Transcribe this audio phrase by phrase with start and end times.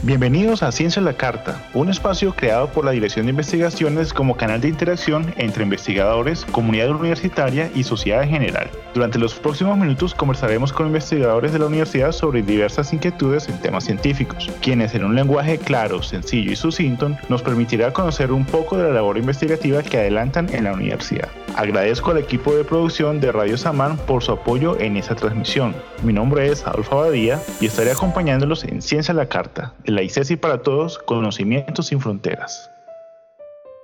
[0.00, 4.36] Bienvenidos a Ciencia a la Carta, un espacio creado por la Dirección de Investigaciones como
[4.36, 8.70] canal de interacción entre investigadores, comunidad universitaria y sociedad en general.
[8.94, 13.84] Durante los próximos minutos conversaremos con investigadores de la universidad sobre diversas inquietudes en temas
[13.84, 18.84] científicos, quienes en un lenguaje claro, sencillo y sucinto nos permitirá conocer un poco de
[18.84, 21.28] la labor investigativa que adelantan en la universidad.
[21.54, 25.74] Agradezco al equipo de producción de Radio Samán por su apoyo en esta transmisión.
[26.02, 30.36] Mi nombre es Adolfo Abadía y estaré acompañándolos en Ciencia a la Carta, la ICESI
[30.36, 32.70] para Todos, Conocimientos sin Fronteras.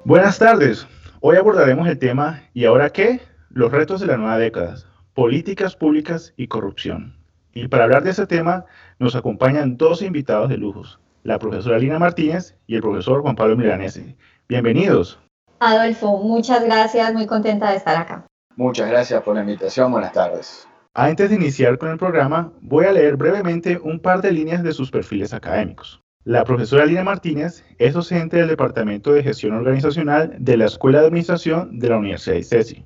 [0.04, 0.86] Buenas tardes,
[1.20, 3.20] hoy abordaremos el tema ¿Y ahora qué?
[3.50, 4.76] Los retos de la nueva década,
[5.14, 7.16] políticas públicas y corrupción.
[7.52, 8.66] Y para hablar de este tema
[8.98, 13.56] nos acompañan dos invitados de lujos, la profesora Lina Martínez y el profesor Juan Pablo
[13.56, 14.16] Milanese.
[14.48, 15.18] Bienvenidos.
[15.58, 18.24] Adolfo, muchas gracias, muy contenta de estar acá.
[18.54, 20.68] Muchas gracias por la invitación, buenas tardes.
[21.00, 24.72] Antes de iniciar con el programa, voy a leer brevemente un par de líneas de
[24.72, 26.02] sus perfiles académicos.
[26.24, 31.06] La profesora Lina Martínez es docente del Departamento de Gestión Organizacional de la Escuela de
[31.06, 32.84] Administración de la Universidad de CESI,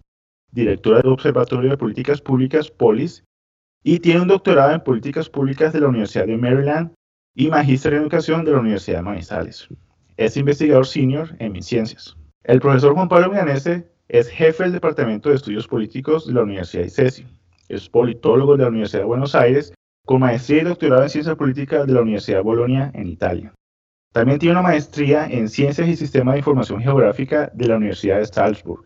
[0.51, 3.25] directora del Observatorio de Políticas Públicas POLIS
[3.83, 6.93] y tiene un doctorado en Políticas Públicas de la Universidad de Maryland
[7.35, 9.69] y magíster en Educación de la Universidad de Manizales.
[10.19, 12.15] Es investigador senior en MinCiencias.
[12.45, 16.83] El profesor Juan Pablo Milanese es jefe del Departamento de Estudios Políticos de la Universidad
[16.83, 17.27] de CESI
[17.73, 19.73] es politólogo de la Universidad de Buenos Aires,
[20.05, 23.55] con maestría y doctorado en Ciencia Política de la Universidad de Bolonia, en Italia.
[24.13, 28.27] También tiene una maestría en Ciencias y Sistema de Información Geográfica de la Universidad de
[28.27, 28.85] Salzburg.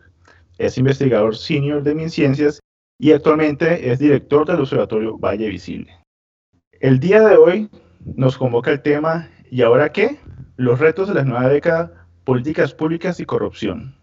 [0.57, 2.59] Es investigador senior de MinCiencias
[2.97, 5.91] y actualmente es director del Observatorio Valle Visible.
[6.79, 7.69] El día de hoy
[8.15, 10.19] nos convoca el tema ¿Y ahora qué?
[10.55, 13.95] Los retos de la nueva década, políticas públicas y corrupción.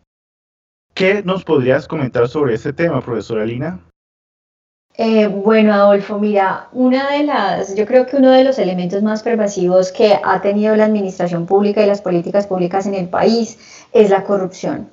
[0.94, 3.80] ¿Qué nos podrías comentar sobre este tema, profesora Lina?
[4.96, 9.24] Eh, bueno, Adolfo, mira, una de las, yo creo que uno de los elementos más
[9.24, 13.58] pervasivos que ha tenido la administración pública y las políticas públicas en el país
[13.92, 14.90] es la corrupción.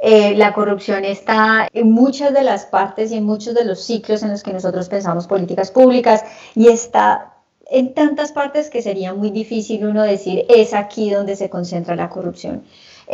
[0.00, 4.22] Eh, la corrupción está en muchas de las partes y en muchos de los ciclos
[4.22, 6.24] en los que nosotros pensamos políticas públicas
[6.54, 7.34] y está
[7.66, 12.08] en tantas partes que sería muy difícil uno decir es aquí donde se concentra la
[12.08, 12.64] corrupción.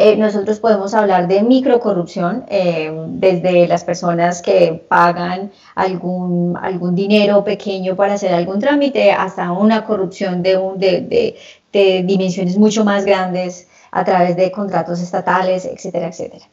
[0.01, 7.43] Eh, nosotros podemos hablar de microcorrupción, eh, desde las personas que pagan algún, algún dinero
[7.43, 11.35] pequeño para hacer algún trámite, hasta una corrupción de, un, de,
[11.73, 16.47] de, dimensiones mucho más grandes a través de contratos estatales, etcétera, etcétera.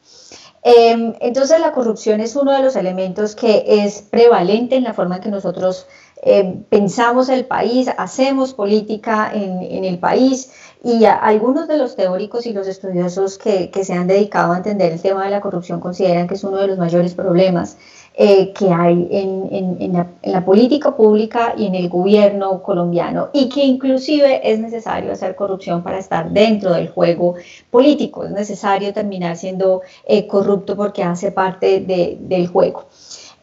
[0.64, 5.16] Em, entonces la corrupción es uno de los elementos que es prevalente en la forma
[5.16, 5.86] en que nosotros
[6.22, 10.50] eh, pensamos el país, hacemos política en, el país
[10.82, 15.00] y algunos de los teóricos y los estudiosos que, se han dedicado a entender el
[15.00, 17.76] tema de la corrupción consideran que es uno de los mayores problemas
[18.14, 24.40] eh, que hay en, la, política pública y en el gobierno colombiano y que inclusive
[24.50, 27.34] es necesario hacer corrupción para estar dentro del juego
[27.70, 32.86] político, es necesario terminar siendo eh, corrupto porque hace parte de, del juego.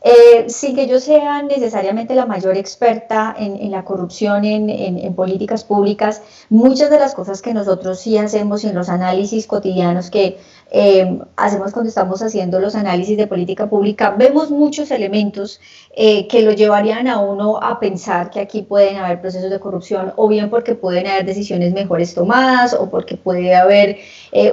[0.05, 6.21] Eh, sin que yo sea necesariamente la mayor experta en, la corrupción en, políticas públicas,
[6.49, 10.39] muchas de las cosas que nosotros sí hacemos en los análisis cotidianos que
[10.73, 15.61] eh, hacemos cuando estamos haciendo los análisis de política pública, vemos muchos elementos
[15.95, 20.11] eh, que lo llevarían a uno a pensar que aquí pueden haber procesos de corrupción,
[20.15, 23.97] o bien porque pueden haber decisiones mejores tomadas, o porque puede haber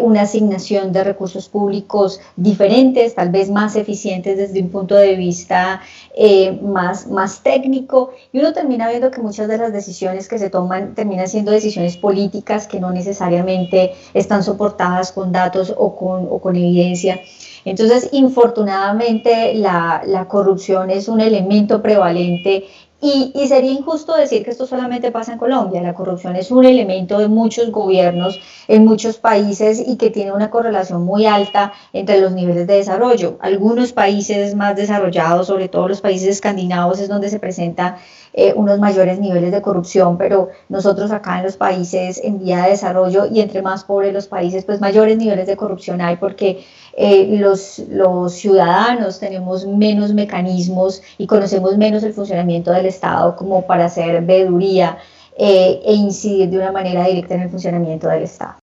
[0.02, 5.80] una asignación de recursos públicos diferentes, tal vez más eficientes desde un punto de vista
[6.22, 8.12] eh, más, más técnico.
[8.32, 11.96] Y uno termina viendo que muchas de las decisiones que se toman terminan siendo decisiones
[11.96, 17.20] políticas que no necesariamente están soportadas con datos o con, o con evidencia.
[17.64, 22.64] Entonces, infortunadamente, la, la corrupción es un elemento prevalente
[23.02, 25.80] y, sería injusto decir que esto solamente pasa en Colombia.
[25.80, 28.38] La corrupción es un elemento de muchos gobiernos
[28.68, 33.38] en muchos países y que tiene una correlación muy alta entre los niveles de desarrollo.
[33.40, 37.96] Algunos países más desarrollados, sobre todo los países escandinavos, es donde se presenta
[38.32, 42.70] eh, unos mayores niveles de corrupción, pero nosotros acá en los países en vía de
[42.70, 46.64] desarrollo y entre más pobres los países, pues mayores niveles de corrupción hay porque
[46.96, 53.66] eh, los, los ciudadanos tenemos menos mecanismos y conocemos menos el funcionamiento del Estado como
[53.66, 54.98] para hacer veeduría
[55.36, 58.59] eh, e incidir de una manera directa en el funcionamiento del Estado.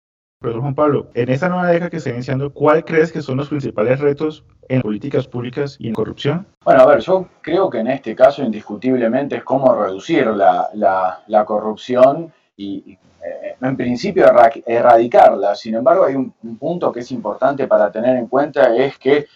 [0.42, 4.00] Juan Pablo, en esta nueva década que está iniciando, ¿cuál crees que son los principales
[4.00, 6.46] retos en políticas públicas y en corrupción?
[6.64, 11.44] Bueno, a ver, yo creo que en este caso indiscutiblemente es cómo reducir la, la,
[11.44, 12.92] corrupción y,
[13.24, 14.26] eh, en principio
[14.66, 15.54] erradicarla.
[15.54, 19.26] Sin embargo, hay un, un punto que es importante para tener en cuenta, es que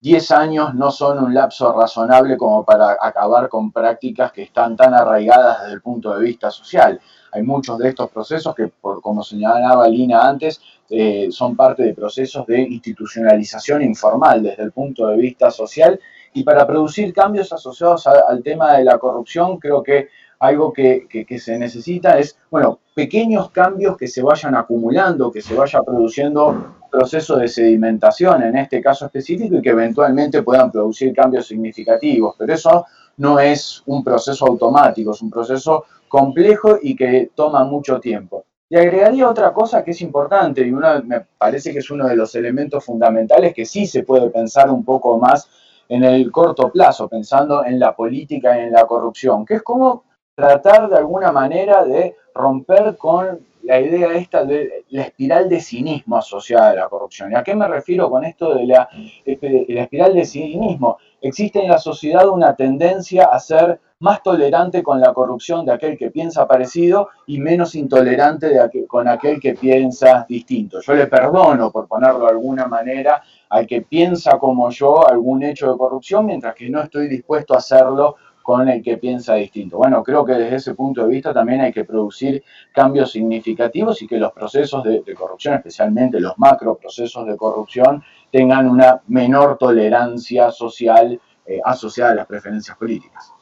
[0.00, 4.92] 10 años no son un lapso razonable como para acabar con prácticas que están tan
[4.92, 7.00] arraigadas desde el punto de vista social
[7.34, 11.92] hay muchos de estos procesos que, por, como señalaba Lina antes, eh, son parte de
[11.92, 15.98] procesos de institucionalización informal desde el punto de vista social
[16.32, 20.08] y para producir cambios asociados al tema de la corrupción, creo que
[20.38, 25.82] algo que, se necesita es, bueno, pequeños cambios que se vayan acumulando, que se vaya
[25.82, 31.46] produciendo un proceso de sedimentación en este caso específico y que eventualmente puedan producir cambios
[31.46, 32.34] significativos.
[32.38, 32.86] Pero eso
[33.16, 35.84] no es un proceso automático, es un proceso
[36.14, 38.44] complejo y que toma mucho tiempo.
[38.70, 42.14] Y agregaría otra cosa que es importante y una, me parece que es uno de
[42.14, 45.50] los elementos fundamentales que sí se puede pensar un poco más
[45.88, 50.04] en el corto plazo, pensando en la política y en la corrupción, que es como
[50.36, 56.16] tratar de alguna manera de romper con la idea esta de la espiral de cinismo
[56.16, 57.32] asociada a la corrupción.
[57.32, 58.88] ¿Y a qué me refiero con esto de la,
[59.24, 60.98] la espiral de cinismo?
[61.20, 65.96] Existe en la sociedad una tendencia a ser más tolerante con la corrupción de aquel
[65.96, 70.80] que piensa parecido y menos intolerante de con aquel que piensa distinto.
[70.82, 75.72] Yo le perdono, por ponerlo de alguna manera, al que piensa como yo algún hecho
[75.72, 79.78] de corrupción, mientras que no estoy dispuesto a hacerlo con el que piensa distinto.
[79.78, 82.44] Bueno, creo que desde ese punto de vista también hay que producir
[82.74, 88.68] cambios significativos y que los procesos de, corrupción, especialmente los macro procesos de corrupción, tengan
[88.68, 93.32] una menor tolerancia social eh, asociada a las preferencias políticas.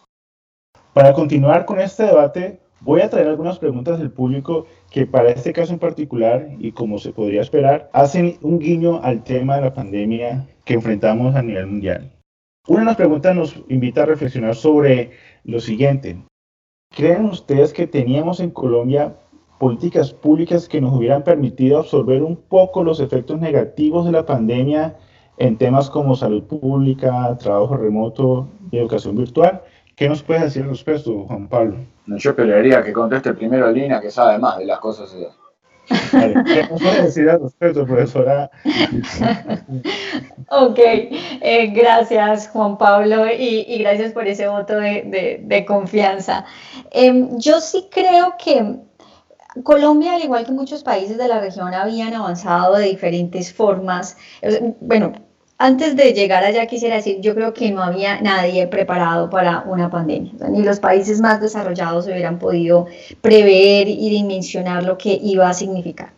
[0.93, 5.53] Para continuar con este debate, voy a traer algunas preguntas del público que para este
[5.53, 9.75] caso en particular, y como se podría esperar, hacen un guiño al tema de la
[9.75, 12.13] pandemia que enfrentamos a nivel mundial.
[12.69, 15.11] Una de las preguntas nos invita a reflexionar sobre
[15.43, 16.23] lo siguiente.
[16.94, 19.17] ¿Creen ustedes que teníamos en Colombia
[19.59, 24.97] políticas públicas que nos hubieran permitido absorber un poco los efectos negativos de la pandemia
[25.38, 29.62] en temas como salud pública, trabajo remoto y educación virtual?
[29.97, 31.79] ¿Qué nos puedes decir al respecto, Juan Pablo?
[32.06, 35.12] Yo esperaría que conteste primero Lina, que sabe más de las cosas.
[35.12, 35.26] ¿Qué
[40.49, 46.44] ok, eh, gracias Juan Pablo y, gracias por ese voto de, confianza.
[46.91, 48.77] Em, yo sí creo que
[49.62, 54.17] Colombia, al igual que muchos países de la región, habían avanzado de diferentes formas.
[54.81, 55.12] Bueno,
[55.62, 59.88] antes de llegar allá quisiera decir, yo creo que no había nadie preparado para una
[59.88, 62.87] pandemia, ni los países más desarrollados hubieran podido
[63.20, 66.14] prever y dimensionar lo que iba a significar.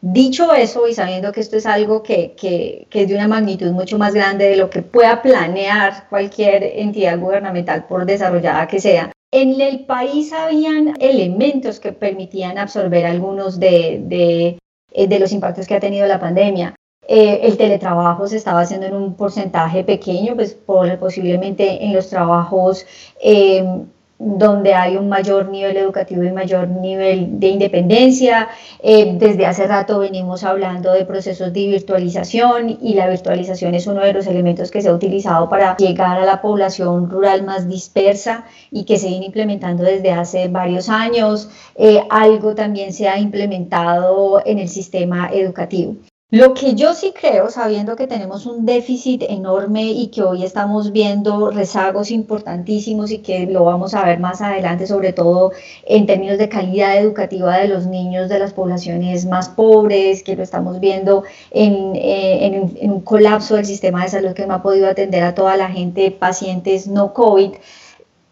[0.00, 3.70] Dicho eso, y sabiendo que esto es algo que, que, que, es de una magnitud
[3.72, 9.12] mucho más grande de lo que pueda planear cualquier entidad gubernamental, por desarrollada que sea,
[9.30, 14.58] en el país habían elementos que permitían absorber algunos de, de,
[14.92, 16.75] eh, de los impactos que ha tenido la pandemia.
[17.08, 22.08] Eh, el teletrabajo se estaba haciendo en un porcentaje pequeño, pues por, posiblemente en los
[22.08, 22.84] trabajos
[23.22, 23.64] eh,
[24.18, 28.48] donde hay un mayor nivel educativo y mayor nivel de independencia.
[28.82, 34.00] Eh, desde hace rato venimos hablando de procesos de virtualización y la virtualización es uno
[34.00, 38.46] de los elementos que se ha utilizado para llegar a la población rural más dispersa
[38.70, 41.50] y que se viene implementando desde hace varios años.
[42.10, 45.96] algo también se ha implementado en el sistema educativo.
[46.30, 50.90] Lo que yo sí creo, sabiendo que tenemos un déficit enorme y que hoy estamos
[50.90, 55.52] viendo rezagos importantísimos y que lo vamos a ver más adelante, sobre todo
[55.84, 60.42] en términos de calidad educativa de los niños de las poblaciones más pobres, que lo
[60.42, 65.22] estamos viendo en, eh, un colapso del sistema de salud que no ha podido atender
[65.22, 67.52] a toda la gente, pacientes no COVID.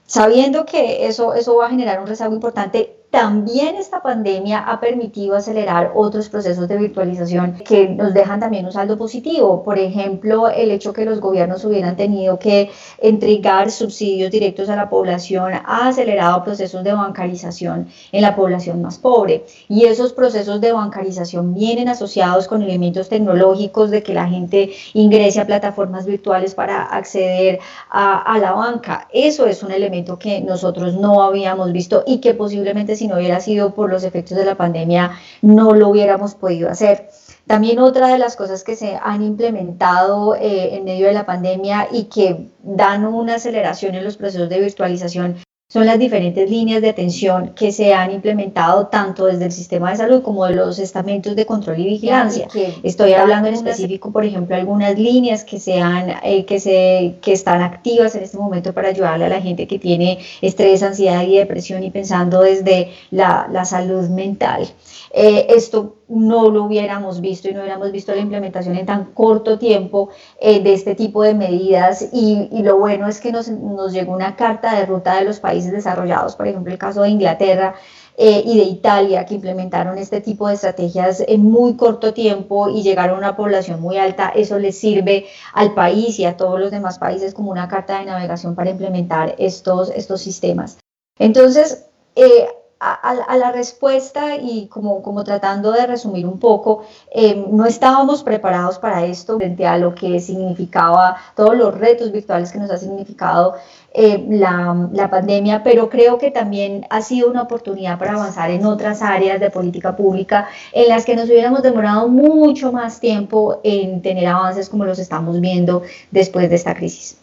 [0.07, 5.37] Sabiendo que eso, eso va a generar un rezago importante, también esta pandemia ha permitido
[5.37, 9.63] acelerar otros procesos de virtualización que nos dejan también un saldo positivo.
[9.63, 14.91] Por ejemplo, el hecho que los gobiernos hubieran tenido que entregar subsidios directos a la
[14.91, 19.45] población ha acelerado procesos de bancarización en la población más pobre.
[19.69, 25.41] Y esos procesos de bancarización vienen asociados con elementos tecnológicos de que la gente ingrese
[25.41, 29.07] a plataformas virtuales para acceder a, a la banca.
[29.13, 33.39] Eso es un elemento que nosotros no habíamos visto y que posiblemente si no hubiera
[33.41, 37.11] sido por los efectos de la pandemia, no lo hubiéramos podido hacer.
[37.47, 41.89] También otra de las cosas que se han implementado eh, en medio de la pandemia
[41.93, 45.37] y que dan una aceleración en los procesos de virtualización
[45.75, 49.97] son las diferentes líneas de atención que se han implementado tanto desde el sistema de
[49.97, 52.47] salud como de los estamentos de control y vigilancia.
[52.85, 58.15] Estoy hablando en específico, por ejemplo, algunas líneas que, eh, que, se, que están activas
[58.15, 61.91] en este momento para ayudarle a la gente que tiene estrés, ansiedad y depresión y
[61.91, 64.69] pensando desde la, salud mental.
[65.13, 69.59] Eh, esto no lo hubiéramos visto y no hubiéramos visto la implementación en tan corto
[69.59, 72.09] tiempo eh, de este tipo de medidas.
[72.13, 75.73] Y, lo bueno es que nos, nos, llegó una carta de ruta de los países
[75.73, 77.75] desarrollados, por ejemplo el caso de Inglaterra.
[78.17, 82.85] Eh, y de Italia que implementaron este tipo de estrategias en muy corto tiempo y
[82.85, 86.71] llegaron a una población muy alta, eso les sirve al país y a todos los
[86.71, 90.79] demás países como una carta de navegación para implementar estos, estos sistemas.
[91.19, 92.47] Entonces, eh,
[92.85, 98.79] a, la respuesta y como, como tratando de resumir un poco, eh, no estábamos preparados
[98.79, 103.55] para esto frente a lo que significaba todos los retos virtuales que nos ha significado
[103.93, 108.67] eh, la, la, pandemia, pero creo que también ha sido una oportunidad para avanzar en
[108.67, 114.03] otras áreas de política pública en las que nos hubiéramos demorado mucho más tiempo en
[114.03, 117.21] tener avances como los estamos viendo después de esta crisis.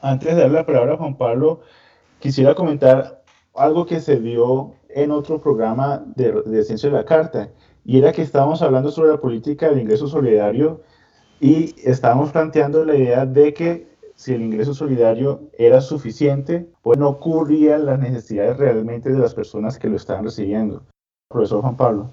[0.00, 1.60] Antes de darle la palabra a Juan Pablo,
[2.18, 3.22] quisiera comentar
[3.54, 7.50] algo que se dio en otro programa de, de Ciencia de la Carta,
[7.84, 10.82] y era que estábamos hablando sobre la política del ingreso solidario
[11.40, 17.20] y estábamos planteando la idea de que si el ingreso solidario era suficiente, pues no
[17.20, 20.82] cubría las necesidades realmente de las personas que lo estaban recibiendo.
[21.30, 22.10] Profesor Juan Pablo.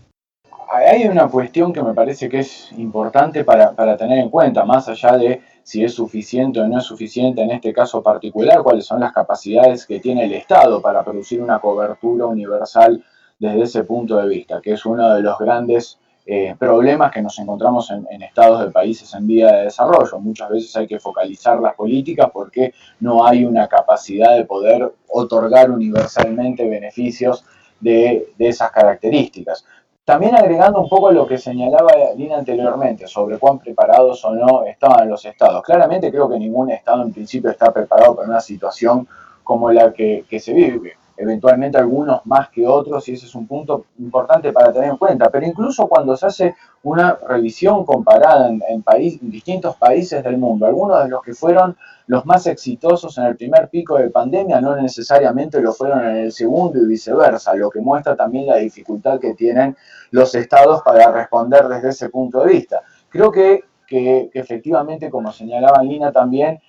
[0.72, 4.88] Hay una cuestión que me parece que es importante para, para tener en cuenta, más
[4.88, 9.00] allá de si es suficiente o no es suficiente en este caso particular, cuáles son
[9.00, 13.04] las capacidades que tiene el Estado para producir una cobertura universal
[13.40, 17.40] desde ese punto de vista, que es uno de los grandes eh, problemas que nos
[17.40, 20.20] encontramos en, estados de países en vía de desarrollo.
[20.20, 25.72] Muchas veces hay que focalizar las políticas porque no hay una capacidad de poder otorgar
[25.72, 27.44] universalmente beneficios
[27.80, 29.66] de, de esas características.
[30.06, 35.10] También agregando un poco lo que señalaba Lina anteriormente sobre cuán preparados o no estaban
[35.10, 35.64] los estados.
[35.64, 39.08] Claramente creo que ningún estado en principio está preparado para una situación
[39.44, 40.96] como la que, se vive.
[41.18, 45.30] Eventualmente algunos más que otros y ese es un punto importante para tener en cuenta.
[45.30, 48.84] Pero incluso cuando se hace una revisión comparada en, en
[49.22, 51.76] distintos países del mundo, algunos de los que fueron
[52.08, 56.32] los más exitosos en el primer pico de pandemia no necesariamente lo fueron en el
[56.32, 59.76] segundo y viceversa, lo que muestra también la dificultad que tienen
[60.12, 62.82] los estados para responder desde ese punto de vista.
[63.10, 66.60] Creo que, que, efectivamente, como señalaba Lina también,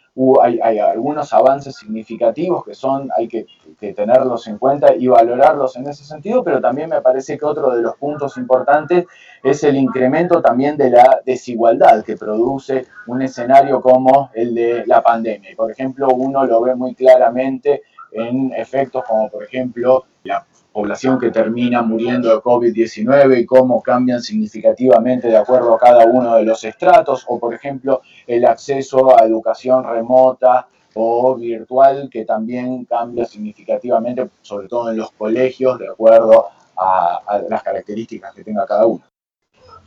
[0.43, 3.47] hay, algunos avances significativos que son, hay que,
[3.95, 7.83] tenerlos en cuenta y valorarlos en ese sentido, pero también me parece que otro de
[7.83, 9.05] los puntos importantes
[9.43, 15.03] es el incremento también de la desigualdad que produce un escenario como el de la
[15.03, 15.51] pandemia.
[15.55, 17.83] Por ejemplo, uno lo ve muy claramente
[18.13, 20.45] en efectos como por ejemplo la
[20.77, 26.35] población que termina muriendo de COVID-19 y cómo cambian significativamente de acuerdo a cada uno
[26.37, 32.85] de los estratos, o por ejemplo el acceso a educación remota o virtual que también
[32.85, 38.85] cambia significativamente, sobre todo en los colegios, de acuerdo a, las características que tenga cada
[38.85, 39.03] uno.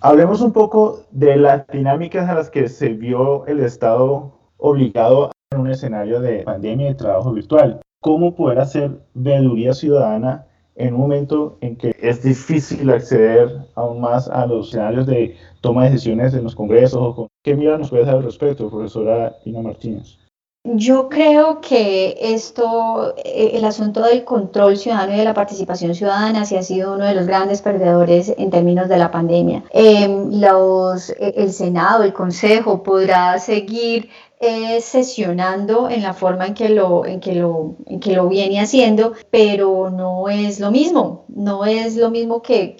[0.01, 5.60] Hablemos un poco de las dinámicas a las que se vio el Estado obligado en
[5.60, 7.79] un escenario de pandemia y trabajo virtual.
[8.01, 10.48] ¿Cómo poder hacer veeduría ciudadana
[10.79, 15.83] en un momento en que es difícil acceder aún más a los escenarios de toma
[15.83, 17.27] de decisiones en los congresos.
[17.43, 20.17] ¿Qué mira nos puede dar al respecto, profesora Ina Martínez?
[20.72, 26.46] Yo creo que esto, eh, el asunto del control ciudadano y de la participación ciudadana,
[26.46, 29.64] sí ha sido uno de los grandes perdedores en términos de la pandemia.
[29.72, 34.10] Em, los, e, el Senado, el Consejo podrá seguir
[34.40, 38.62] eh, sesionando en la forma en que, lo, en, que lo, en que lo viene
[38.62, 42.76] haciendo, pero no es lo mismo, no es lo mismo que,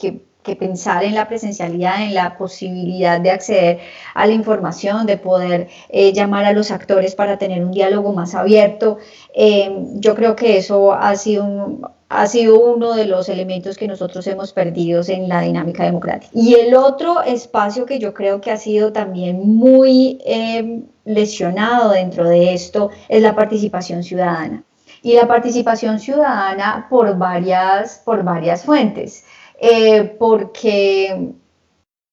[0.50, 3.80] que, pensar en la presencialidad, en la posibilidad de acceder
[4.14, 8.36] a la información, de poder eh, llamar a los actores para tener un diálogo más
[8.36, 8.98] abierto.
[9.34, 13.88] Eh, yo creo que eso ha sido un, ha sido uno de los elementos que
[13.88, 16.32] nosotros hemos perdido en la dinámica democrática.
[16.34, 22.28] Y el otro espacio que yo creo que ha sido también muy eh, lesionado dentro
[22.28, 24.64] de esto es la participación ciudadana.
[25.04, 29.24] Y la participación ciudadana por varias, por varias fuentes.
[29.62, 31.34] Eh, porque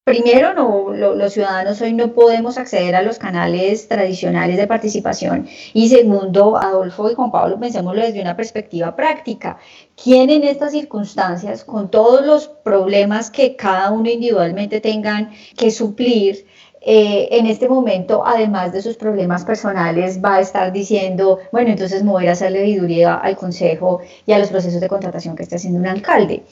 [0.07, 5.49] Primero, no, los ciudadanos hoy no podemos acceder a los canales tradicionales de participación.
[5.75, 9.59] Y segundo, Adolfo y Juan Pablo, pensémoslo desde una perspectiva práctica.
[10.01, 16.47] ¿Quién en estas circunstancias, con todos los problemas que cada uno individualmente tengan que suplir,
[16.89, 22.05] eh, en este momento, además de sus problemas personales, va a estar diciendo, bueno, entonces
[22.05, 25.81] voy a hacer legiduría al Consejo y a los procesos de contratación que está haciendo
[25.81, 26.45] un alcalde.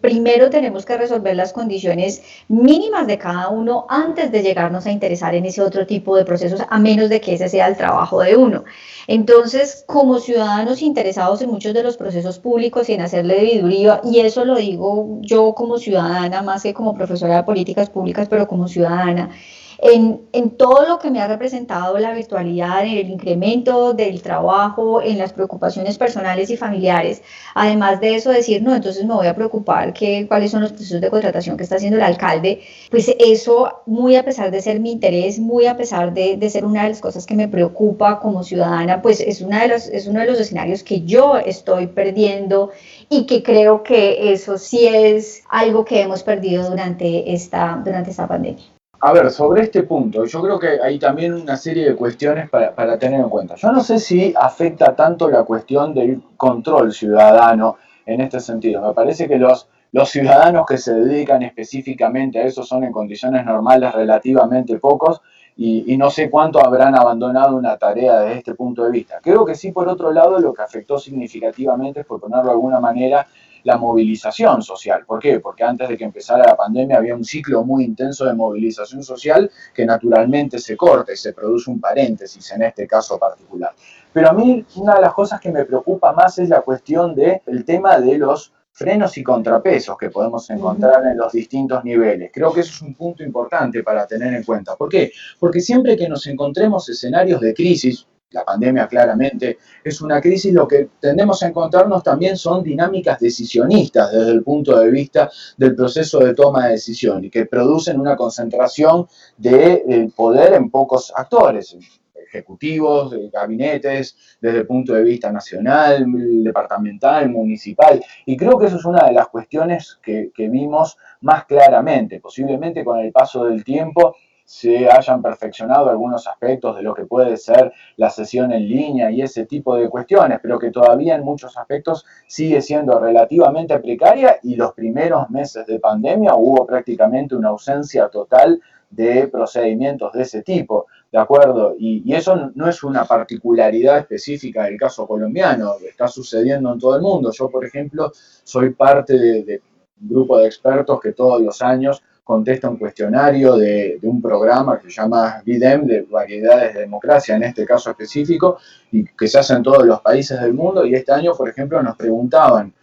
[0.00, 5.34] Primero tenemos que resolver las condiciones mínimas de cada uno antes de llegarnos a interesar
[5.34, 8.36] en ese otro tipo de procesos, a menos de que ese sea el trabajo de
[8.36, 8.64] uno.
[9.06, 14.20] Entonces, como ciudadanos interesados en muchos de los procesos públicos y en hacerle debiduría, y
[14.20, 18.68] eso lo digo yo como ciudadana, más que como profesora de políticas públicas, pero como
[18.68, 19.30] ciudadana,
[19.78, 25.00] en, en, todo lo que me ha representado la virtualidad, en el incremento del trabajo,
[25.00, 27.22] en las preocupaciones personales y familiares.
[27.54, 31.00] Además de eso, decir, no, entonces me voy a preocupar que, cuáles son los procesos
[31.00, 34.90] de contratación que está haciendo el alcalde, pues eso, muy a pesar de ser mi
[34.92, 38.42] interés, muy a pesar de, de ser una de las cosas que me preocupa como
[38.42, 42.70] ciudadana, pues es, una de los, es uno de los escenarios que yo estoy perdiendo
[43.08, 48.26] y que creo que eso sí es algo que hemos perdido durante esta, durante esta
[48.26, 48.77] pandemia.
[49.00, 52.98] A ver, sobre este punto, yo creo que hay también una serie de cuestiones para,
[52.98, 53.54] tener en cuenta.
[53.54, 58.82] Yo no sé si afecta tanto la cuestión del control ciudadano en este sentido.
[58.82, 63.44] Me parece que los, los ciudadanos que se dedican específicamente a eso son en condiciones
[63.44, 65.20] normales relativamente pocos
[65.56, 69.20] y, y, no sé cuánto habrán abandonado una tarea desde este punto de vista.
[69.22, 73.26] Creo que sí, por otro lado, lo que afectó significativamente, por ponerlo de alguna manera,
[73.64, 75.04] la movilización social.
[75.06, 75.40] ¿Por qué?
[75.40, 79.50] Porque antes de que empezara la pandemia había un ciclo muy intenso de movilización social
[79.74, 83.72] que naturalmente se corta y se produce un paréntesis en este caso particular.
[84.12, 87.40] Pero a mí una de las cosas que me preocupa más es la cuestión del
[87.46, 92.30] el tema de los frenos y contrapesos que podemos encontrar en los distintos niveles.
[92.32, 94.76] Creo que eso es un punto importante para tener en cuenta.
[94.76, 95.10] ¿Por qué?
[95.40, 100.68] Porque siempre que nos encontremos escenarios de crisis, la pandemia claramente es una crisis, lo
[100.68, 106.18] que tendemos a encontrarnos también son dinámicas decisionistas desde el punto de vista del proceso
[106.18, 109.06] de toma de decisión y que producen una concentración
[109.36, 111.74] de eh, poder en pocos actores,
[112.14, 116.04] ejecutivos, gabinetes, desde el punto de vista nacional,
[116.44, 118.02] departamental, municipal.
[118.26, 122.20] Y creo que eso es una de las cuestiones que, que vimos más claramente.
[122.20, 124.14] Posiblemente con el paso del tiempo
[124.48, 129.20] se hayan perfeccionado algunos aspectos de lo que puede ser la sesión en línea y
[129.20, 134.56] ese tipo de cuestiones, pero que todavía en muchos aspectos sigue siendo relativamente precaria y
[134.56, 140.86] los primeros meses de pandemia hubo prácticamente una ausencia total de procedimientos de ese tipo,
[141.12, 141.74] ¿de acuerdo?
[141.78, 147.02] Y, eso no es una particularidad específica del caso colombiano, está sucediendo en todo el
[147.02, 147.30] mundo.
[147.32, 149.60] Yo, por ejemplo, soy parte de
[150.00, 154.90] un grupo de expertos que todos los años contesta un cuestionario de, un programa que
[154.90, 158.58] se llama BIDEM, de variedades de democracia en este caso específico,
[158.92, 160.84] y que se hace en todos los países del mundo.
[160.84, 162.74] Y este año, por ejemplo, nos preguntaban,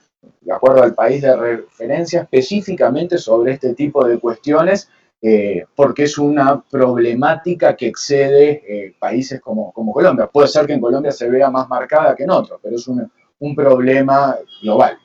[0.41, 4.89] de acuerdo al país de referencia, específicamente sobre este tipo de cuestiones,
[5.21, 10.25] eh, porque es una problemática que excede eh, países como, como, Colombia.
[10.25, 13.11] Puede ser que en Colombia se vea más marcada que en otros, pero es un,
[13.37, 14.97] un problema global.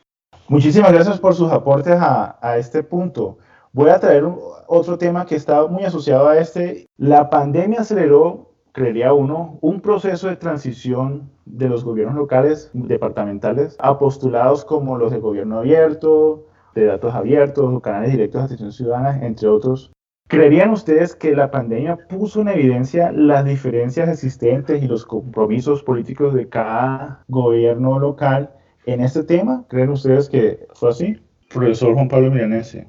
[0.49, 3.37] Muchísimas gracias por sus aportes a, a este punto.
[3.73, 4.25] Voy a traer
[4.67, 6.89] otro tema que está muy asociado a este.
[6.97, 13.97] La pandemia aceleró, creería uno, un proceso de transición de los gobiernos locales, departamentales, a
[13.97, 19.47] postulados como los de gobierno abierto, de datos abiertos, canales directos de atención ciudadana, entre
[19.47, 19.93] otros.
[20.27, 26.35] ¿Creerían ustedes que la pandemia puso en evidencia las diferencias existentes y los compromisos políticos
[26.35, 28.51] de cada gobierno local
[28.87, 29.65] en este tema?
[29.69, 31.21] ¿Creen ustedes que fue así?
[31.53, 32.89] Profesor Juan Pablo Milanese.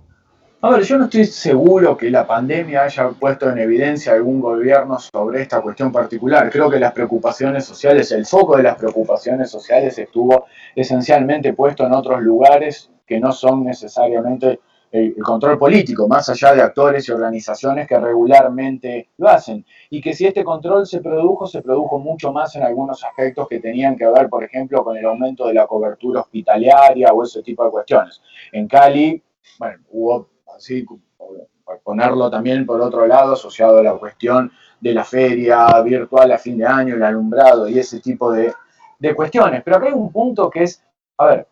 [0.63, 5.00] A ver, yo no estoy seguro que la pandemia haya puesto en evidencia algún gobierno
[5.00, 6.52] sobre esta cuestión particular.
[6.52, 10.45] Creo que las preocupaciones sociales, el foco de las preocupaciones sociales estuvo
[10.76, 14.60] esencialmente puesto en otros lugares que no son necesariamente
[14.91, 19.65] el, control político, más allá de actores y organizaciones que regularmente lo hacen.
[19.89, 23.60] Y que si este control se produjo, se produjo mucho más en algunos aspectos que
[23.60, 27.65] tenían que ver, por ejemplo, con el aumento de la cobertura hospitalaria o ese tipo
[27.65, 28.21] de cuestiones.
[28.52, 29.24] En Cali,
[29.58, 30.86] bueno, hubo así,
[31.84, 36.58] ponerlo también por otro lado, asociado a la cuestión de la feria virtual a fin
[36.58, 38.54] de año, el alumbrado y ese tipo de,
[39.00, 39.62] de cuestiones.
[39.64, 40.84] Pero acá hay un punto que es,
[41.18, 41.48] a ver,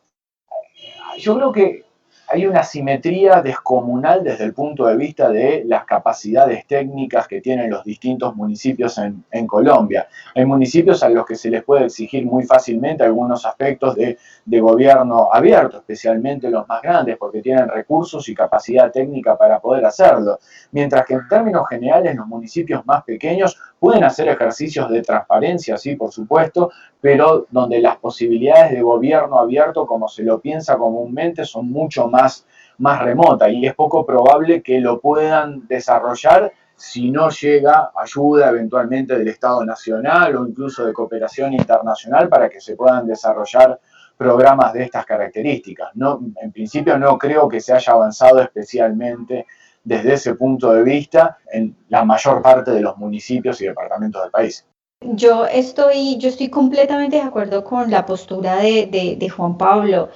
[1.18, 1.86] yo creo que
[2.32, 7.72] hay una simetría descomunal desde el punto de vista de las capacidades técnicas que tienen
[7.72, 10.08] los distintos municipios en, Colombia.
[10.36, 14.18] Hay municipios a los que se les puede exigir muy fácilmente algunos aspectos de,
[14.60, 20.38] gobierno abierto, especialmente los más grandes, porque tienen recursos y capacidad técnica para poder hacerlo.
[20.72, 25.96] Mientras que en términos generales los municipios más pequeños pueden hacer ejercicios de transparencia, sí,
[25.96, 26.70] por supuesto,
[27.02, 32.46] pero donde las posibilidades de gobierno abierto, como se lo piensa comúnmente, son mucho más,
[32.78, 39.18] más remotas y es poco probable que lo puedan desarrollar si no llega ayuda eventualmente
[39.18, 43.80] del Estado Nacional o incluso de cooperación internacional para que se puedan desarrollar
[44.18, 45.90] programas de estas características.
[45.96, 49.46] No, en principio no creo que se haya avanzado especialmente
[49.84, 54.32] desde ese punto de vista en la mayor parte de los municipios y departamentos del
[54.32, 54.69] país.
[55.02, 60.10] Yo estoy, yo estoy completamente de acuerdo con la postura de, de Juan Pablo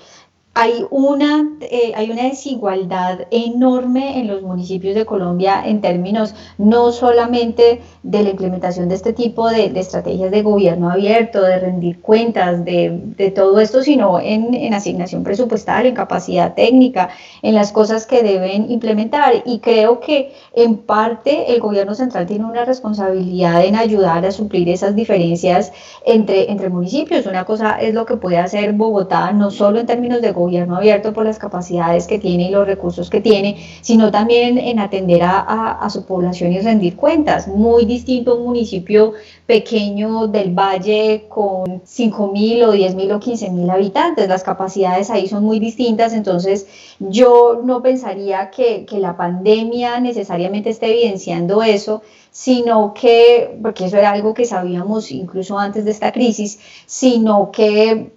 [0.56, 6.92] hay una, eh, hay una desigualdad enorme en los municipios de Colombia en términos no
[6.92, 12.64] solamente de la implementación de este tipo de, estrategias de gobierno abierto, de rendir cuentas,
[12.64, 17.10] de, todo esto, sino en, en, asignación presupuestal, en capacidad técnica,
[17.42, 19.42] en las cosas que deben implementar.
[19.46, 24.70] Y creo que en parte el gobierno central tiene una responsabilidad en ayudar a suplir
[24.70, 25.72] esas diferencias
[26.06, 27.26] entre, entre municipios.
[27.26, 30.78] Una cosa es lo que puede hacer Bogotá, no solo en términos de gobierno, gobierno
[30.78, 35.22] abierto por las capacidades que tiene y los recursos que tiene, sino también en atender
[35.24, 37.48] a, su población y rendir cuentas.
[37.48, 39.14] Muy distinto un municipio
[39.46, 44.28] pequeño del valle con 5 mil o 10 mil o 15 mil habitantes.
[44.28, 46.68] Las capacidades ahí son muy distintas, entonces
[47.00, 52.02] yo no pensaría que, que la pandemia necesariamente esté evidenciando eso,
[52.32, 58.12] sino que, porque eso era algo que sabíamos incluso antes de esta crisis, sino que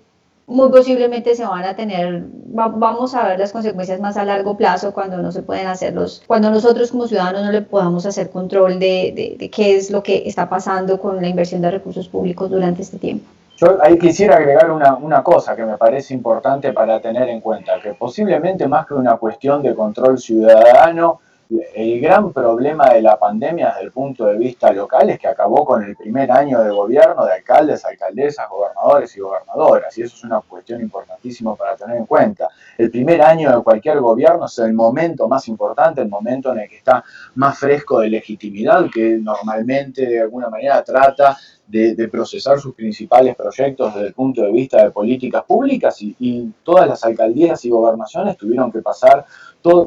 [0.47, 4.93] muy posiblemente se van a tener, vamos a ver las consecuencias más a largo plazo
[4.93, 9.37] cuando no se pueden hacerlos, cuando nosotros como ciudadanos no le podamos hacer control de,
[9.39, 12.99] de, qué es lo que está pasando con la inversión de recursos públicos durante este
[12.99, 13.27] tiempo.
[13.57, 17.81] Yo ahí quisiera agregar una, una, cosa que me parece importante para tener en cuenta,
[17.83, 23.69] que posiblemente más que una cuestión de control ciudadano, el gran problema de la pandemia
[23.69, 27.25] desde el punto de vista local es que acabó con el primer año de gobierno
[27.25, 32.07] de alcaldes, alcaldesas, gobernadores y gobernadoras, y eso es una cuestión importantísima para tener en
[32.07, 32.49] cuenta.
[32.77, 36.69] El primer año de cualquier gobierno es el momento más importante, el momento en el
[36.69, 37.05] que está
[37.37, 43.95] más fresco de legitimidad, que normalmente de alguna manera trata de, procesar sus principales proyectos
[43.95, 48.37] desde el punto de vista de políticas públicas y, y todas las alcaldías y gobernaciones
[48.37, 49.27] tuvieron que pasar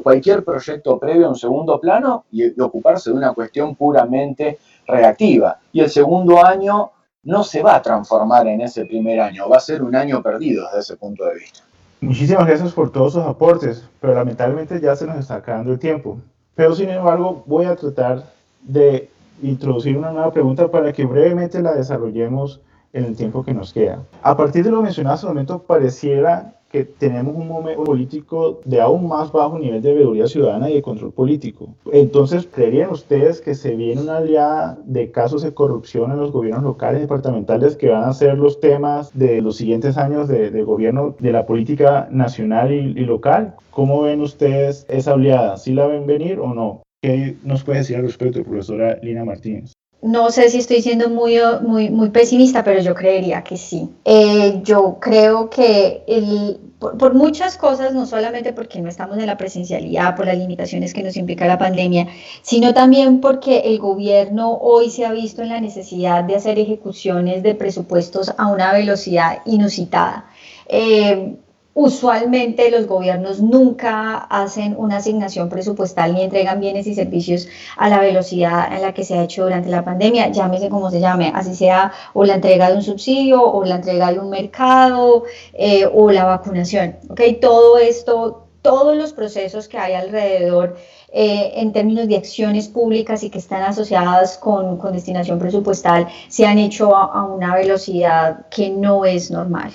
[0.02, 5.58] cualquier proyecto previo a un segundo plano y, ocuparse de una cuestión puramente reactiva.
[5.72, 6.90] Y el segundo año
[7.22, 10.66] no se va a transformar en ese primer año, va a ser un año perdido
[10.66, 11.60] desde ese punto de vista.
[12.00, 16.18] Muchísimas gracias por todos sus aportes, pero lamentablemente ya se nos está acabando el tiempo.
[16.54, 18.24] Pero sin embargo voy a tratar
[18.62, 19.10] de
[19.42, 22.60] introducir una nueva pregunta para que brevemente la desarrollemos
[22.92, 24.02] en el tiempo que nos queda.
[24.22, 28.80] A partir de lo mencionado hasta el momento, pareciera que tenemos un momento político de
[28.80, 31.74] aún más bajo nivel de veeduría ciudadana y de control político.
[31.92, 36.62] Entonces, ¿creerían ustedes que se viene una aliada de casos de corrupción en los gobiernos
[36.62, 41.16] locales y departamentales que van a ser los temas de los siguientes años de, gobierno
[41.18, 43.56] de la política nacional y, y, local?
[43.72, 45.56] ¿Cómo ven ustedes esa oleada?
[45.56, 46.82] ¿Sí la ven venir o no?
[47.02, 49.72] ¿Qué nos puede decir al respecto, profesora Lina Martínez?
[50.02, 53.90] no sé si estoy siendo muy, muy, muy pesimista, pero yo creería que sí.
[54.04, 59.36] Eh, yo creo que el, por, muchas cosas, no solamente porque no estamos en la
[59.36, 62.08] presencialidad, por las limitaciones que nos implica la pandemia,
[62.42, 67.42] sino también porque el gobierno hoy se ha visto en la necesidad de hacer ejecuciones
[67.42, 70.30] de presupuestos a una velocidad inusitada.
[70.66, 71.36] Eh,
[71.72, 78.00] Usualmente los gobiernos nunca hacen una asignación presupuestal ni entregan bienes y servicios a la
[78.00, 81.54] velocidad en la que se ha hecho durante la pandemia, llámese como se llame, así
[81.54, 86.10] sea o la entrega de un subsidio o la entrega de un mercado eh, o
[86.10, 86.96] la vacunación.
[87.08, 87.38] ¿okay?
[87.38, 90.76] Todo esto, todos los procesos que hay alrededor
[91.12, 96.46] eh, en términos de acciones públicas y que están asociadas con, con destinación presupuestal se
[96.46, 99.70] han hecho a, a una velocidad que no es normal.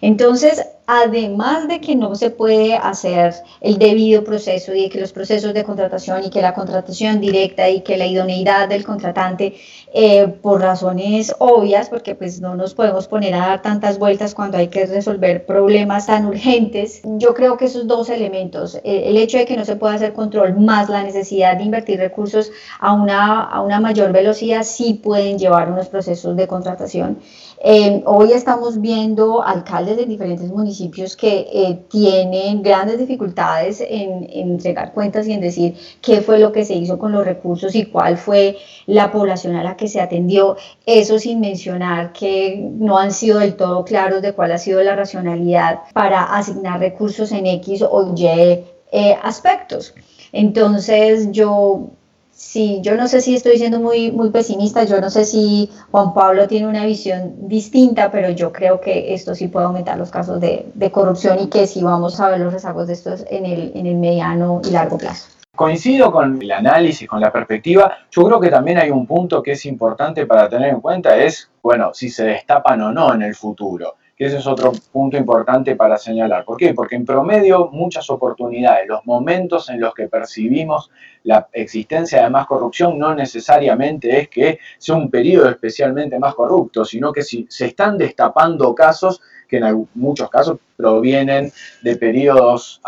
[0.00, 5.52] Entonces, además de que no se puede hacer el debido proceso y que los procesos
[5.52, 9.54] de contratación y que la contratación directa y que la idoneidad del contratante
[9.92, 14.56] eh, por razones obvias, porque pues no nos podemos poner a dar tantas vueltas cuando
[14.56, 17.02] hay que resolver problemas tan urgentes.
[17.04, 20.58] Yo creo que esos dos elementos, el hecho de que no se pueda hacer control
[20.58, 25.70] más la necesidad de invertir recursos a una, a una mayor velocidad, sí pueden llevar
[25.70, 27.18] unos procesos de contratación.
[27.62, 30.77] Eh, hoy estamos viendo alcaldes de diferentes municipios
[31.16, 36.64] que eh, tienen grandes dificultades en, entregar cuentas y en decir qué fue lo que
[36.64, 40.56] se hizo con los recursos y cuál fue la población a la que se atendió.
[40.86, 44.96] Eso sin mencionar que no han sido del todo claros de cuál ha sido la
[44.96, 49.94] racionalidad para asignar recursos en X o Y eh, aspectos.
[50.32, 51.90] Entonces yo
[52.38, 56.14] Sí, yo no sé si estoy siendo muy, muy pesimista, yo no sé si Juan
[56.14, 60.40] Pablo tiene una visión distinta, pero yo creo que esto sí puede aumentar los casos
[60.40, 63.86] de, corrupción y que sí vamos a ver los rezagos de estos en el, en
[63.86, 65.30] el mediano y largo plazo.
[65.56, 67.92] Coincido con el análisis, con la perspectiva.
[68.12, 71.50] Yo creo que también hay un punto que es importante para tener en cuenta, es,
[71.60, 75.76] bueno, si se destapan o no en el futuro que ese es otro punto importante
[75.76, 76.44] para señalar.
[76.44, 76.74] ¿Por qué?
[76.74, 80.90] Porque en promedio muchas oportunidades, los momentos en los que percibimos
[81.22, 86.84] la existencia de más corrupción no necesariamente es que sea un periodo especialmente más corrupto,
[86.84, 91.52] sino que si se están destapando casos que en muchos casos provienen
[91.82, 92.82] de periodos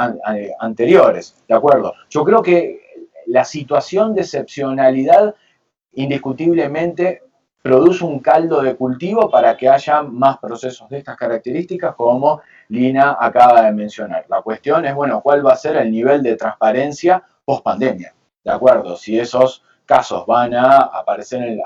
[0.58, 1.94] anteriores, ¿de acuerdo?
[2.10, 2.80] Yo creo que
[3.26, 5.34] la situación de excepcionalidad
[5.92, 7.22] indiscutiblemente
[7.62, 13.16] produce un caldo de cultivo para que haya más procesos de estas características como Lina
[13.20, 14.24] acaba de mencionar.
[14.28, 18.14] La cuestión es, bueno, ¿cuál va a ser el nivel de transparencia post pandemia?
[18.42, 18.96] ¿De acuerdo?
[18.96, 21.60] Si esos casos van a aparecer, en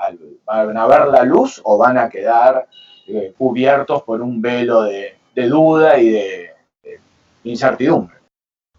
[0.45, 2.67] van a ver la luz o van a quedar
[3.07, 6.49] eh, cubiertos por un velo de, duda y de,
[6.83, 6.99] de
[7.43, 8.15] incertidumbre.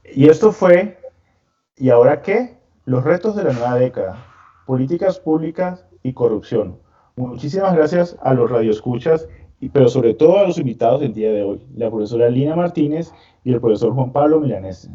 [0.05, 0.99] Y esto fue,
[1.77, 2.59] ¿y ahora qué?
[2.85, 4.17] Los retos de la nueva década,
[4.67, 6.86] políticas públicas y corrupción.
[7.19, 9.27] Muchísimas gracias a los radioescuchas,
[9.73, 13.11] pero sobre todo a los invitados del día de hoy, la profesora Lina Martínez
[13.43, 14.91] y el profesor Juan Pablo Milanese.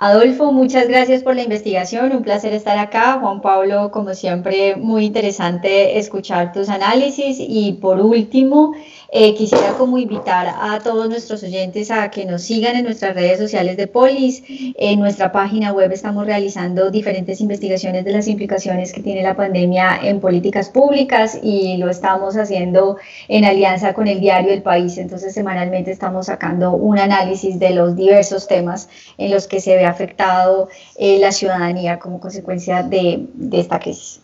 [0.00, 3.18] Adolfo, muchas gracias por la investigación, un placer estar acá.
[3.20, 7.38] Juan Pablo, como siempre, muy interesante escuchar tus análisis.
[7.40, 8.74] Y por último,
[9.10, 13.40] eh, quisiera como invitar a todos nuestros oyentes a que nos sigan en nuestras redes
[13.40, 14.44] sociales de Polis.
[14.46, 19.98] En nuestra página web estamos realizando diferentes investigaciones de las implicaciones que tiene la pandemia
[20.00, 24.96] en políticas públicas y lo estamos haciendo en alianza con el diario El País.
[24.96, 29.87] Entonces, semanalmente estamos sacando un análisis de los diversos temas en los que se ve
[29.88, 34.22] afectado eh, la ciudadanía como consecuencia de, esta crisis.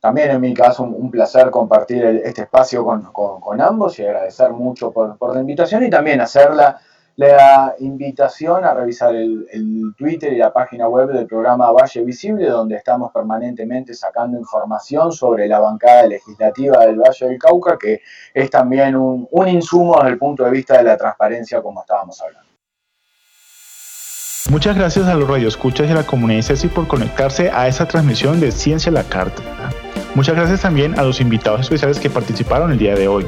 [0.00, 5.34] También en mi caso un, placer compartir este espacio con, ambos y agradecer mucho por,
[5.34, 6.80] la invitación y también hacer la,
[7.78, 13.12] invitación a revisar el, Twitter y la página web del programa Valle Visible, donde estamos
[13.12, 18.00] permanentemente sacando información sobre la bancada legislativa del Valle del Cauca, que
[18.32, 22.49] es también un insumo desde el punto de vista de la transparencia, como estábamos hablando.
[24.50, 28.40] Muchas gracias a los radioescuchas y a la comunidad CECI por conectarse a esta transmisión
[28.40, 29.40] de Ciencia a la Carta.
[30.16, 33.24] Muchas gracias también a los invitados especiales que participaron el día de hoy.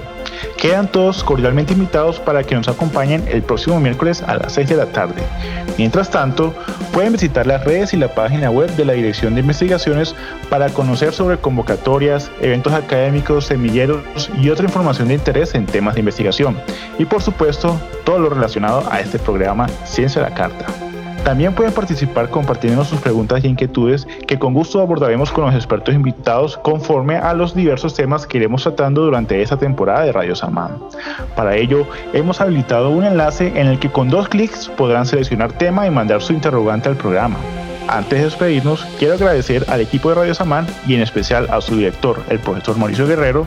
[0.59, 4.77] Quedan todos cordialmente invitados para que nos acompañen el próximo miércoles a las 6 de
[4.77, 5.23] la tarde.
[5.79, 6.53] Mientras tanto,
[6.93, 10.17] pueden visitar las redes y la página web de la Dirección de Investigaciones
[10.51, 16.01] para conocer sobre convocatorias, eventos académicos, semilleros y otra información de interés en temas de
[16.01, 16.61] investigación.
[16.99, 20.92] Y por supuesto, todo lo relacionado a este programa Ciencia a la Carta.
[21.25, 25.95] También pueden participar compartiendo sus preguntas y inquietudes que con gusto abordaremos con los expertos
[25.95, 30.79] invitados conforme a los diversos temas que iremos tratando durante esta temporada de Radio Samán.
[31.37, 35.87] Para ello, hemos habilitado un enlace en el que con dos clics podrán seleccionar tema
[35.87, 37.37] y mandar su interrogante al programa.
[37.87, 41.77] Antes de despedirnos, quiero agradecer al equipo de Radio Samán y en especial a su
[41.77, 43.47] director, el profesor Mauricio Guerrero,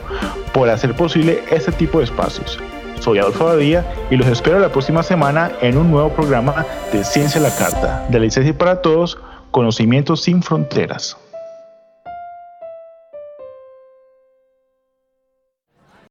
[0.52, 2.58] por hacer posible este tipo de espacios.
[3.00, 7.40] Soy Adolfo Badía y los espero la próxima semana en un nuevo programa de Ciencia
[7.40, 9.18] la Carta, de la licencia para todos,
[9.50, 11.16] conocimientos sin fronteras.